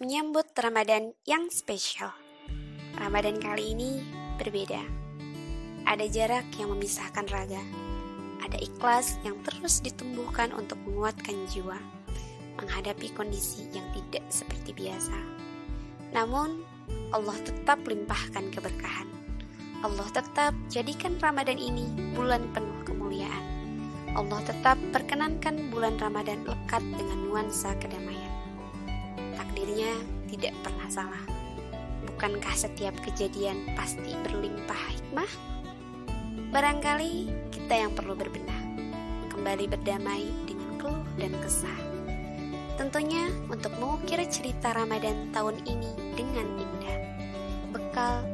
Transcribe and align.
menyambut 0.00 0.48
Ramadan 0.56 1.12
yang 1.28 1.52
spesial. 1.52 2.08
Ramadan 2.96 3.36
kali 3.36 3.76
ini 3.76 4.00
berbeda. 4.40 4.80
Ada 5.84 6.08
jarak 6.08 6.48
yang 6.56 6.72
memisahkan 6.72 7.28
raga. 7.28 7.60
Ada 8.40 8.56
ikhlas 8.64 9.20
yang 9.28 9.36
terus 9.44 9.84
ditumbuhkan 9.84 10.56
untuk 10.56 10.80
menguatkan 10.88 11.44
jiwa 11.52 11.76
menghadapi 12.56 13.12
kondisi 13.12 13.68
yang 13.76 13.84
tidak 13.92 14.24
seperti 14.32 14.72
biasa. 14.72 15.16
Namun, 16.16 16.64
Allah 17.12 17.36
tetap 17.44 17.84
limpahkan 17.84 18.56
keberkahan. 18.56 19.08
Allah 19.84 20.08
tetap 20.16 20.56
jadikan 20.72 21.20
Ramadan 21.20 21.60
ini 21.60 22.16
bulan 22.16 22.48
penuh 22.56 22.88
kemuliaan. 22.88 23.44
Allah 24.16 24.40
tetap 24.48 24.80
perkenankan 24.96 25.68
bulan 25.68 26.00
Ramadan 26.00 26.40
lekat 26.48 26.80
dengan 26.96 27.20
nuansa 27.28 27.76
kedamaian 27.76 28.39
takdirnya 29.40 29.96
tidak 30.28 30.52
pernah 30.60 30.88
salah. 30.92 31.24
Bukankah 32.04 32.52
setiap 32.52 32.92
kejadian 33.00 33.72
pasti 33.72 34.12
berlimpah 34.20 34.82
hikmah? 34.92 35.30
Barangkali 36.52 37.32
kita 37.48 37.88
yang 37.88 37.92
perlu 37.96 38.12
berbenah, 38.12 38.60
kembali 39.32 39.64
berdamai 39.72 40.28
dengan 40.44 40.76
keluh 40.76 41.08
dan 41.16 41.32
kesah. 41.40 41.80
Tentunya 42.76 43.32
untuk 43.48 43.72
mengukir 43.80 44.20
cerita 44.28 44.76
Ramadan 44.76 45.32
tahun 45.32 45.56
ini 45.64 46.16
dengan 46.16 46.46
indah, 46.60 46.98
bekal. 47.72 48.29